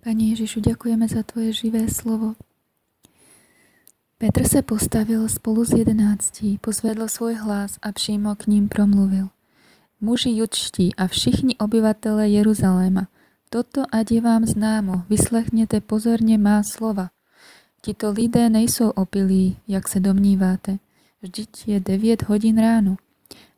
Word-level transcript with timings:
Pani 0.00 0.32
Ježišu, 0.32 0.64
ďakujeme 0.64 1.04
za 1.08 1.20
Tvoje 1.22 1.52
živé 1.52 1.84
slovo. 1.92 2.32
Petr 4.18 4.48
se 4.48 4.62
postavil 4.62 5.28
spolu 5.28 5.64
s 5.64 5.76
jedenáctí, 5.76 6.58
pozvedl 6.58 7.08
svůj 7.08 7.34
hlas 7.34 7.76
a 7.82 7.92
přímo 7.92 8.34
k 8.34 8.46
ním 8.46 8.68
promluvil. 8.68 9.28
Muži 10.00 10.30
judští 10.30 10.96
a 10.96 11.06
všichni 11.06 11.56
obyvatele 11.56 12.28
Jeruzaléma, 12.28 13.08
toto 13.50 13.82
ať 13.92 14.10
je 14.10 14.20
vám 14.20 14.46
známo, 14.46 15.02
vyslechněte 15.08 15.80
pozorně 15.80 16.38
má 16.38 16.62
slova. 16.62 17.10
Tito 17.82 18.10
lidé 18.10 18.48
nejsou 18.48 18.90
opilí, 18.90 19.56
jak 19.68 19.88
se 19.88 20.00
domníváte. 20.00 20.78
Vždyť 21.22 21.68
je 21.68 21.80
9 21.80 22.22
hodin 22.22 22.58
ráno. 22.58 22.96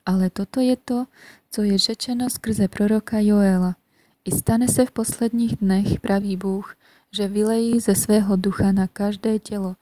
Ale 0.06 0.30
toto 0.30 0.60
je 0.60 0.76
to, 0.76 1.06
co 1.50 1.62
je 1.62 1.78
řečeno 1.78 2.30
skrze 2.30 2.68
proroka 2.68 3.18
Joela. 3.18 3.76
I 4.24 4.30
stane 4.30 4.68
se 4.68 4.86
v 4.86 4.90
posledních 4.90 5.56
dnech, 5.56 6.00
pravý 6.00 6.36
Bůh, 6.36 6.76
že 7.12 7.28
vylejí 7.28 7.80
ze 7.80 7.94
svého 7.94 8.36
ducha 8.36 8.72
na 8.72 8.86
každé 8.86 9.38
tělo. 9.38 9.76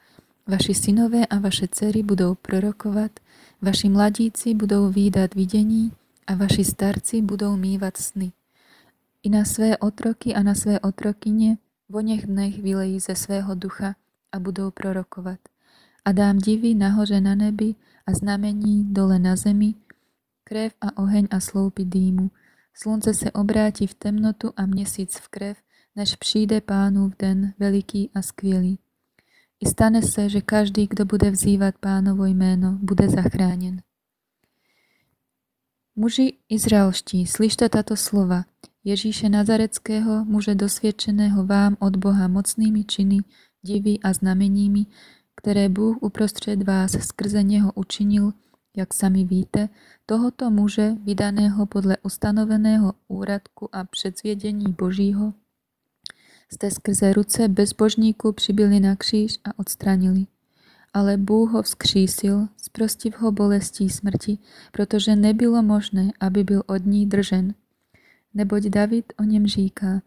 Vaši 0.46 0.74
synové 0.74 1.26
a 1.26 1.38
vaše 1.38 1.68
dcery 1.68 2.02
budou 2.02 2.34
prorokovat, 2.34 3.10
vaši 3.62 3.88
mladíci 3.88 4.54
budou 4.54 4.88
výdat 4.88 5.34
vidění 5.34 5.92
a 6.26 6.34
vaši 6.34 6.64
starci 6.64 7.22
budou 7.22 7.56
mývat 7.56 7.96
sny. 7.96 8.32
I 9.22 9.28
na 9.28 9.44
své 9.44 9.76
otroky 9.76 10.34
a 10.34 10.42
na 10.42 10.54
své 10.54 10.80
otrokyně 10.80 11.58
v 11.88 12.02
něch 12.02 12.26
dnech 12.26 12.62
vylejí 12.62 13.00
ze 13.00 13.14
svého 13.14 13.54
ducha 13.54 13.94
a 14.32 14.38
budou 14.38 14.70
prorokovat. 14.70 15.38
A 16.04 16.12
dám 16.12 16.38
divy 16.38 16.74
nahoře 16.74 17.20
na 17.20 17.34
nebi 17.34 17.74
a 18.06 18.12
znamení 18.12 18.84
dole 18.84 19.18
na 19.18 19.36
zemi, 19.36 19.74
krev 20.44 20.72
a 20.80 20.96
oheň 20.96 21.26
a 21.30 21.40
sloupy 21.40 21.84
dýmu. 21.84 22.30
Slunce 22.74 23.14
se 23.14 23.30
obrátí 23.30 23.86
v 23.86 23.94
temnotu 23.94 24.52
a 24.56 24.66
měsíc 24.66 25.16
v 25.16 25.28
krev, 25.28 25.58
než 25.96 26.16
přijde 26.16 26.60
pánův 26.60 27.16
den 27.18 27.54
veliký 27.58 28.10
a 28.14 28.22
skvělý. 28.22 28.78
I 29.60 29.68
stane 29.68 30.02
se, 30.02 30.28
že 30.28 30.40
každý, 30.40 30.86
kdo 30.86 31.04
bude 31.04 31.30
vzývat 31.30 31.74
pánovo 31.78 32.24
jméno, 32.24 32.78
bude 32.82 33.08
zachráněn. 33.08 33.82
Muži 35.96 36.32
izraelští, 36.48 37.26
slyšte 37.26 37.68
tato 37.68 37.96
slova. 37.96 38.44
Ježíše 38.84 39.28
Nazareckého, 39.28 40.24
muže 40.24 40.54
dosvědčeného 40.54 41.46
vám 41.46 41.76
od 41.78 41.96
Boha 41.96 42.28
mocnými 42.28 42.84
činy, 42.84 43.18
divy 43.62 43.98
a 43.98 44.12
znameními, 44.12 44.86
které 45.36 45.68
Bůh 45.68 45.96
uprostřed 46.00 46.62
vás 46.62 46.92
skrze 46.92 47.42
něho 47.42 47.72
učinil, 47.74 48.32
jak 48.80 48.94
sami 48.94 49.24
víte, 49.24 49.68
tohoto 50.06 50.50
muže, 50.50 50.92
vydaného 51.04 51.66
podle 51.66 51.96
ustanoveného 52.02 52.92
úradku 53.08 53.68
a 53.72 53.84
předzvědění 53.84 54.72
Božího, 54.78 55.34
jste 56.52 56.70
skrze 56.70 57.12
ruce 57.12 57.48
bezbožníků 57.48 58.32
přibili 58.32 58.80
na 58.80 58.96
kříž 58.96 59.38
a 59.44 59.58
odstranili. 59.58 60.26
Ale 60.94 61.16
Bůh 61.16 61.50
ho 61.50 61.62
vzkřísil, 61.62 62.48
zprostiv 62.56 63.20
ho 63.20 63.32
bolestí 63.32 63.90
smrti, 63.90 64.38
protože 64.72 65.16
nebylo 65.16 65.62
možné, 65.62 66.10
aby 66.20 66.44
byl 66.44 66.62
od 66.66 66.86
ní 66.86 67.06
držen. 67.06 67.54
Neboť 68.34 68.62
David 68.62 69.12
o 69.18 69.22
něm 69.22 69.46
říká, 69.46 70.02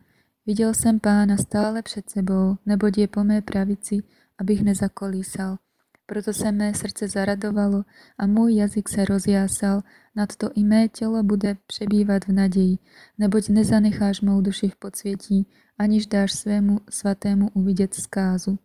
viděl 0.46 0.74
jsem 0.74 1.00
pána 1.00 1.38
stále 1.38 1.82
před 1.82 2.10
sebou, 2.10 2.58
neboť 2.66 2.98
je 2.98 3.08
po 3.08 3.24
mé 3.24 3.42
pravici, 3.42 4.04
abych 4.38 4.64
nezakolísal. 4.64 5.58
Proto 6.06 6.34
se 6.34 6.52
mé 6.52 6.74
srdce 6.74 7.08
zaradovalo 7.08 7.84
a 8.18 8.28
můj 8.28 8.56
jazyk 8.56 8.90
se 8.90 9.06
rozjásal, 9.06 9.82
nad 10.16 10.36
to 10.36 10.50
i 10.56 10.64
mé 10.64 10.88
tělo 10.88 11.24
bude 11.24 11.58
přebývat 11.68 12.26
v 12.26 12.32
naději, 12.32 12.78
neboť 13.18 13.50
nezanecháš 13.50 14.22
mou 14.22 14.42
duši 14.42 14.70
v 14.70 14.76
podsvětí, 14.76 15.48
aniž 15.78 16.08
dáš 16.08 16.32
svému 16.32 16.80
svatému 16.90 17.50
uvidět 17.54 17.94
zkázu. 17.94 18.60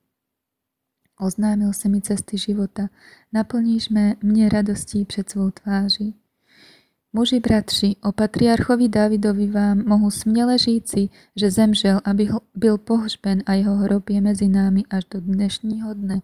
Oznámil 1.20 1.72
se 1.72 1.88
mi 1.88 2.00
cesty 2.00 2.38
života, 2.38 2.88
naplníš 3.32 3.88
mé, 3.88 4.14
mě 4.22 4.48
radostí 4.48 5.04
před 5.04 5.30
svou 5.30 5.50
tváří. 5.50 6.14
Muži 7.12 7.40
bratři, 7.40 7.96
o 8.02 8.12
patriarchovi 8.12 8.88
Davidovi 8.88 9.50
vám 9.50 9.84
mohu 9.86 10.10
směle 10.10 10.58
říci, 10.58 11.08
že 11.36 11.50
zemřel, 11.50 12.00
aby 12.04 12.28
byl 12.54 12.78
pohřben 12.78 13.42
a 13.46 13.52
jeho 13.52 13.74
hrob 13.74 14.10
je 14.10 14.20
mezi 14.20 14.48
námi 14.48 14.82
až 14.90 15.04
do 15.04 15.20
dnešního 15.20 15.94
dne. 15.94 16.20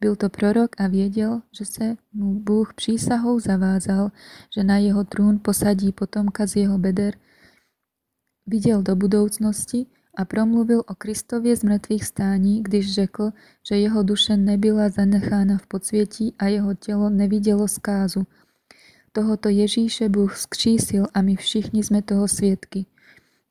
Byl 0.00 0.16
to 0.16 0.28
prorok 0.28 0.80
a 0.80 0.86
věděl, 0.86 1.42
že 1.58 1.64
se 1.64 1.96
mu 2.12 2.40
Bůh 2.40 2.74
přísahou 2.74 3.40
zavázal, 3.40 4.10
že 4.56 4.64
na 4.64 4.76
jeho 4.76 5.04
trůn 5.04 5.38
posadí 5.42 5.92
potomka 5.92 6.46
z 6.46 6.56
jeho 6.56 6.78
beder. 6.78 7.14
Viděl 8.46 8.82
do 8.82 8.96
budoucnosti 8.96 9.86
a 10.16 10.24
promluvil 10.24 10.82
o 10.86 10.94
Kristově 10.94 11.56
z 11.56 11.62
mrtvých 11.62 12.04
stání, 12.04 12.62
když 12.62 12.94
řekl, 12.94 13.30
že 13.68 13.76
jeho 13.76 14.02
duše 14.02 14.36
nebyla 14.36 14.88
zanechána 14.88 15.58
v 15.58 15.66
podsvětí 15.66 16.34
a 16.38 16.46
jeho 16.46 16.74
tělo 16.74 17.10
nevidělo 17.10 17.68
zkázu. 17.68 18.26
Tohoto 19.12 19.48
Ježíše 19.48 20.08
Bůh 20.08 20.36
skřísil 20.36 21.06
a 21.14 21.22
my 21.22 21.36
všichni 21.36 21.84
jsme 21.84 22.02
toho 22.02 22.28
svědky. 22.28 22.86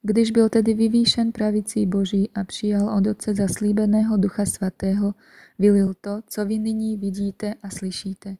Když 0.08 0.32
byl 0.32 0.50
tedy 0.50 0.74
vyvýšen 0.74 1.32
pravicí 1.32 1.86
Boží 1.86 2.30
a 2.36 2.44
přijal 2.44 2.98
od 2.98 3.08
Otce 3.08 3.36
zaslíbeného 3.36 4.18
Ducha 4.18 4.46
Svatého, 4.46 5.14
vylil 5.60 5.94
to, 6.02 6.22
co 6.28 6.46
vy 6.46 6.60
nyní 6.60 6.98
vidíte 6.98 7.54
a 7.64 7.70
slyšíte. 7.70 8.38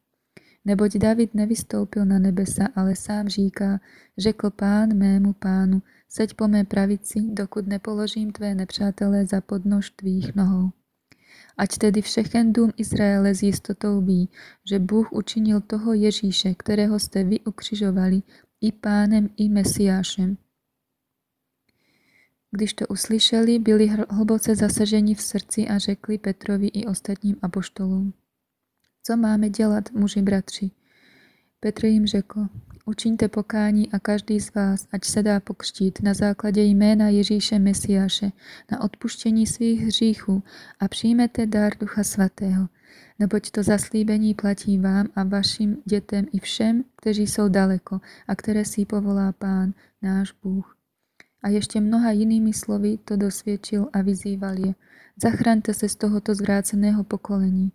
Neboť 0.66 0.98
David 0.98 1.36
nevystoupil 1.36 2.06
na 2.06 2.20
nebesa, 2.20 2.68
ale 2.76 2.96
sám 2.96 3.28
říká, 3.28 3.80
řekl 4.18 4.50
pán 4.50 4.98
mému 4.98 5.34
pánu, 5.34 5.82
seď 6.10 6.34
po 6.34 6.48
mé 6.48 6.64
pravici, 6.64 7.20
dokud 7.22 7.68
nepoložím 7.68 8.32
tvé 8.32 8.56
nepřátelé 8.56 9.26
za 9.26 9.42
podnož 9.42 9.90
tvých 9.90 10.36
nohou. 10.36 10.70
Ať 11.58 11.78
tedy 11.78 12.02
všechen 12.02 12.54
dům 12.54 12.72
Izraele 12.78 13.36
s 13.36 13.44
jistotou 13.44 14.02
ví, 14.02 14.30
že 14.70 14.80
Bůh 14.80 15.14
učinil 15.14 15.62
toho 15.62 15.94
Ježíše, 15.94 16.54
kterého 16.54 17.00
jste 17.00 17.24
vy 17.24 17.40
ukřižovali, 17.40 18.22
i 18.62 18.72
pánem, 18.72 19.30
i 19.38 19.50
mesiášem. 19.50 20.38
Když 22.52 22.74
to 22.74 22.88
uslyšeli, 22.88 23.60
byli 23.60 23.88
hluboce 24.10 24.56
zasaženi 24.56 25.16
v 25.16 25.22
srdci 25.22 25.68
a 25.68 25.78
řekli 25.78 26.18
Petrovi 26.18 26.68
i 26.68 26.86
ostatním 26.86 27.36
apoštolům. 27.42 28.14
Co 29.04 29.18
máme 29.18 29.50
dělat, 29.50 29.92
muži 29.92 30.22
bratři? 30.22 30.72
Petr 31.60 31.86
jim 31.86 32.08
řekl, 32.08 32.48
učiňte 32.86 33.28
pokání 33.28 33.92
a 33.92 34.00
každý 34.00 34.40
z 34.40 34.54
vás, 34.54 34.88
ať 34.92 35.06
se 35.06 35.24
dá 35.24 35.40
pokřtít 35.40 36.02
na 36.02 36.14
základě 36.14 36.64
jména 36.64 37.10
Ježíše 37.10 37.60
Mesiáše 37.60 38.32
na 38.72 38.82
odpuštění 38.82 39.48
svých 39.48 39.82
hříchů 39.82 40.44
a 40.80 40.88
přijmete 40.88 41.46
dar 41.46 41.78
Ducha 41.80 42.04
Svatého, 42.04 42.68
neboť 43.20 43.52
to 43.52 43.64
zaslíbení 43.64 44.34
platí 44.34 44.78
vám 44.78 45.08
a 45.16 45.24
vašim 45.24 45.78
dětem 45.86 46.26
i 46.34 46.40
všem, 46.40 46.84
kteří 46.96 47.28
jsou 47.28 47.50
daleko 47.50 48.02
a 48.28 48.36
které 48.36 48.66
si 48.66 48.86
povolá 48.86 49.32
Pán, 49.32 49.74
náš 50.02 50.32
Bůh. 50.44 50.77
A 51.44 51.50
ještě 51.50 51.82
mnoha 51.82 52.12
jinými 52.12 52.54
slovy 52.54 52.98
to 52.98 53.18
dosvědčil 53.18 53.90
a 53.94 54.02
vyzýval 54.02 54.60
je. 54.66 54.76
Zachraňte 55.24 55.74
se 55.74 55.90
z 55.90 55.96
tohoto 55.96 56.36
zvráceného 56.36 57.04
pokolení. 57.04 57.72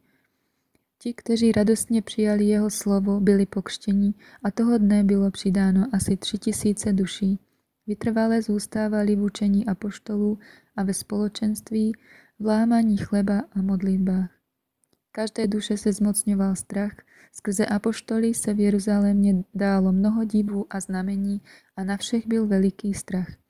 Ti, 0.99 1.15
kteří 1.15 1.53
radostně 1.53 2.03
přijali 2.03 2.45
jeho 2.45 2.71
slovo, 2.71 3.21
byli 3.21 3.47
pokštění 3.47 4.15
a 4.45 4.50
toho 4.50 4.78
dne 4.78 5.05
bylo 5.05 5.31
přidáno 5.31 5.87
asi 5.93 6.17
tři 6.17 6.39
tisíce 6.39 6.93
duší. 6.93 7.39
Vytrvalé 7.87 8.43
zůstávali 8.43 9.17
v 9.17 9.23
učení 9.23 9.67
apoštolů 9.67 10.39
a 10.77 10.83
ve 10.83 10.94
společenství, 10.94 11.93
v 12.39 12.47
lámaní 12.47 12.97
chleba 12.97 13.43
a 13.53 13.62
modlitbách. 13.62 14.31
Každé 15.12 15.47
duše 15.47 15.77
se 15.77 15.93
zmocňoval 15.93 16.56
strach, 16.56 16.93
skrze 17.33 17.67
apoštoly 17.67 18.34
se 18.34 18.55
v 18.55 18.61
Jeruzalémě 18.61 19.44
dálo 19.55 19.93
mnoho 19.93 20.25
divů 20.25 20.67
a 20.71 20.81
znamení 20.81 21.41
a 21.77 21.84
na 21.84 21.97
všech 21.97 22.27
byl 22.27 22.47
veliký 22.47 22.94
strach. 22.94 23.41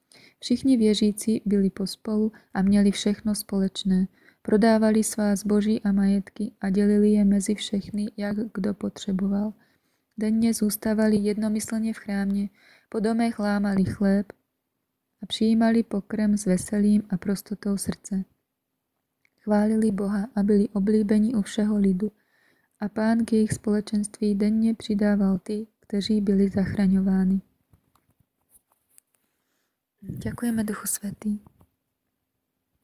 Všichni 0.43 0.77
věřící 0.77 1.43
byli 1.45 1.71
pospolu 1.71 2.33
a 2.55 2.63
měli 2.63 2.91
všechno 2.91 3.35
společné. 3.35 4.09
Prodávali 4.43 5.05
svá 5.05 5.37
zboží 5.37 5.83
a 5.83 5.93
majetky 5.93 6.53
a 6.61 6.71
dělili 6.71 7.11
je 7.11 7.25
mezi 7.25 7.55
všechny, 7.55 8.11
jak 8.17 8.37
kdo 8.55 8.75
potřeboval. 8.75 9.53
Denně 10.19 10.55
zůstávali 10.55 11.17
jednomyslně 11.17 11.95
v 11.95 11.97
chrámě, 11.97 12.49
po 12.89 13.01
domech 13.01 13.39
lámali 13.39 13.85
chléb 13.85 14.33
a 15.23 15.27
přijímali 15.27 15.83
pokrm 15.83 16.37
s 16.37 16.47
veselým 16.47 17.03
a 17.11 17.17
prostotou 17.17 17.77
srdce. 17.77 18.25
Chválili 19.41 19.91
Boha 19.91 20.29
a 20.35 20.43
byli 20.43 20.69
oblíbeni 20.69 21.35
u 21.35 21.43
všeho 21.43 21.77
lidu. 21.77 22.13
A 22.81 22.89
pán 22.89 23.25
k 23.25 23.33
jejich 23.33 23.53
společenství 23.53 24.35
denně 24.35 24.75
přidával 24.75 25.39
ty, 25.39 25.67
kteří 25.81 26.21
byli 26.21 26.49
zachraňováni. 26.49 27.41
Ďakujeme 30.03 30.65
Duchu 30.65 30.87
Svetý. 30.87 31.39